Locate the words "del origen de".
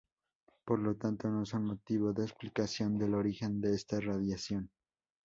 2.97-3.75